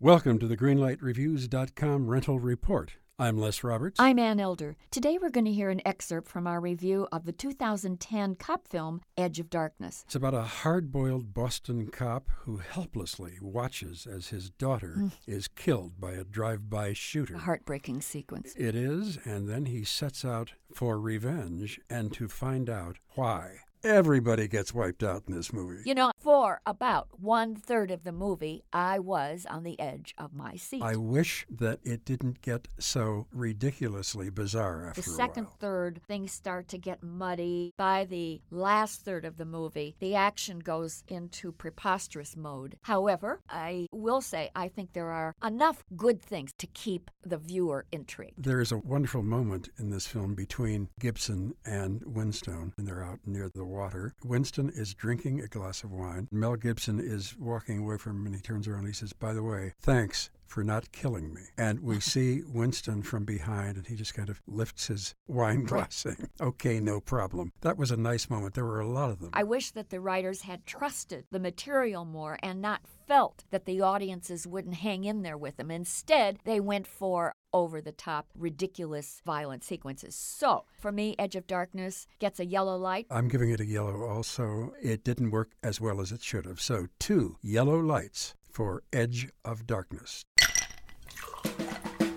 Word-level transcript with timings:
Welcome 0.00 0.38
to 0.40 0.46
the 0.46 0.58
GreenlightReviews.com 0.58 2.06
rental 2.06 2.38
report. 2.38 2.96
I'm 3.18 3.38
Les 3.38 3.64
Roberts. 3.64 3.98
I'm 3.98 4.18
Ann 4.18 4.38
Elder. 4.38 4.76
Today 4.90 5.16
we're 5.16 5.30
going 5.30 5.46
to 5.46 5.52
hear 5.52 5.70
an 5.70 5.80
excerpt 5.86 6.28
from 6.28 6.46
our 6.46 6.60
review 6.60 7.08
of 7.10 7.24
the 7.24 7.32
2010 7.32 8.34
cop 8.34 8.68
film 8.68 9.00
Edge 9.16 9.40
of 9.40 9.48
Darkness. 9.48 10.02
It's 10.04 10.14
about 10.14 10.34
a 10.34 10.42
hard 10.42 10.92
boiled 10.92 11.32
Boston 11.32 11.86
cop 11.86 12.28
who 12.40 12.58
helplessly 12.58 13.38
watches 13.40 14.06
as 14.06 14.28
his 14.28 14.50
daughter 14.50 14.96
mm. 14.98 15.12
is 15.26 15.48
killed 15.48 15.98
by 15.98 16.12
a 16.12 16.24
drive 16.24 16.68
by 16.68 16.92
shooter. 16.92 17.36
A 17.36 17.38
heartbreaking 17.38 18.02
sequence. 18.02 18.52
It 18.54 18.74
is, 18.74 19.18
and 19.24 19.48
then 19.48 19.64
he 19.64 19.82
sets 19.82 20.26
out 20.26 20.52
for 20.74 21.00
revenge 21.00 21.80
and 21.88 22.12
to 22.12 22.28
find 22.28 22.68
out 22.68 22.98
why. 23.14 23.60
Everybody 23.86 24.48
gets 24.48 24.74
wiped 24.74 25.04
out 25.04 25.22
in 25.28 25.34
this 25.36 25.52
movie. 25.52 25.80
You 25.84 25.94
know, 25.94 26.10
for 26.18 26.60
about 26.66 27.06
one 27.20 27.54
third 27.54 27.92
of 27.92 28.02
the 28.02 28.10
movie, 28.10 28.64
I 28.72 28.98
was 28.98 29.46
on 29.48 29.62
the 29.62 29.78
edge 29.78 30.12
of 30.18 30.34
my 30.34 30.56
seat. 30.56 30.82
I 30.82 30.96
wish 30.96 31.46
that 31.48 31.78
it 31.84 32.04
didn't 32.04 32.42
get 32.42 32.66
so 32.80 33.28
ridiculously 33.30 34.28
bizarre 34.28 34.88
after 34.88 35.02
the 35.02 35.10
second 35.10 35.46
third, 35.60 36.00
things 36.08 36.32
start 36.32 36.66
to 36.68 36.78
get 36.78 37.00
muddy. 37.00 37.74
By 37.76 38.06
the 38.06 38.40
last 38.50 39.02
third 39.02 39.24
of 39.24 39.36
the 39.36 39.44
movie, 39.44 39.94
the 40.00 40.16
action 40.16 40.58
goes 40.58 41.04
into 41.06 41.52
preposterous 41.52 42.36
mode. 42.36 42.78
However, 42.82 43.40
I 43.48 43.86
will 43.92 44.20
say 44.20 44.50
I 44.56 44.66
think 44.66 44.94
there 44.94 45.12
are 45.12 45.36
enough 45.44 45.84
good 45.96 46.20
things 46.20 46.52
to 46.58 46.66
keep 46.66 47.08
the 47.24 47.38
viewer 47.38 47.86
intrigued. 47.92 48.42
There 48.42 48.60
is 48.60 48.72
a 48.72 48.78
wonderful 48.78 49.22
moment 49.22 49.68
in 49.78 49.90
this 49.90 50.08
film 50.08 50.34
between 50.34 50.88
Gibson 50.98 51.54
and 51.64 52.00
Winstone, 52.00 52.72
and 52.76 52.84
they're 52.84 53.04
out 53.04 53.20
near 53.24 53.48
the 53.48 53.75
water. 53.76 54.14
Winstone 54.24 54.76
is 54.76 54.94
drinking 54.94 55.40
a 55.40 55.46
glass 55.46 55.84
of 55.84 55.92
wine. 55.92 56.28
Mel 56.30 56.56
Gibson 56.56 56.98
is 56.98 57.36
walking 57.38 57.78
away 57.80 57.98
from 57.98 58.16
him 58.16 58.26
and 58.26 58.34
he 58.34 58.40
turns 58.40 58.66
around 58.66 58.80
and 58.80 58.88
he 58.88 58.94
says, 58.94 59.12
By 59.12 59.34
the 59.34 59.42
way, 59.42 59.74
thanks 59.80 60.30
for 60.46 60.62
not 60.64 60.92
killing 60.92 61.34
me. 61.34 61.42
And 61.58 61.80
we 61.80 62.00
see 62.14 62.42
Winstone 62.42 63.04
from 63.04 63.24
behind, 63.24 63.76
and 63.76 63.86
he 63.86 63.94
just 63.96 64.14
kind 64.14 64.28
of 64.28 64.40
lifts 64.46 64.86
his 64.86 65.14
wine 65.26 65.64
glass, 65.64 65.94
saying, 65.96 66.30
Okay, 66.40 66.80
no 66.80 67.00
problem. 67.00 67.52
That 67.60 67.76
was 67.76 67.90
a 67.90 67.96
nice 67.96 68.30
moment. 68.30 68.54
There 68.54 68.64
were 68.64 68.80
a 68.80 68.88
lot 68.88 69.10
of 69.10 69.20
them. 69.20 69.30
I 69.32 69.42
wish 69.42 69.72
that 69.72 69.90
the 69.90 70.00
writers 70.00 70.42
had 70.42 70.66
trusted 70.66 71.26
the 71.30 71.40
material 71.40 72.04
more 72.04 72.38
and 72.42 72.62
not 72.62 72.82
felt 73.06 73.44
that 73.50 73.66
the 73.66 73.80
audiences 73.80 74.46
wouldn't 74.46 74.76
hang 74.76 75.04
in 75.04 75.22
there 75.22 75.38
with 75.38 75.56
them. 75.56 75.70
Instead, 75.70 76.38
they 76.44 76.60
went 76.60 76.86
for 76.86 77.34
over 77.56 77.80
the 77.80 77.92
top, 77.92 78.26
ridiculous, 78.38 79.22
violent 79.24 79.64
sequences. 79.64 80.14
So, 80.14 80.64
for 80.78 80.92
me, 80.92 81.16
Edge 81.18 81.36
of 81.36 81.46
Darkness 81.46 82.06
gets 82.18 82.38
a 82.38 82.44
yellow 82.44 82.76
light. 82.76 83.06
I'm 83.10 83.28
giving 83.28 83.50
it 83.50 83.60
a 83.60 83.64
yellow 83.64 84.04
also. 84.04 84.74
It 84.82 85.02
didn't 85.04 85.30
work 85.30 85.52
as 85.62 85.80
well 85.80 86.02
as 86.02 86.12
it 86.12 86.22
should 86.22 86.44
have. 86.44 86.60
So, 86.60 86.88
two 87.00 87.38
yellow 87.42 87.78
lights 87.80 88.34
for 88.50 88.82
Edge 88.92 89.28
of 89.42 89.66
Darkness. 89.66 90.22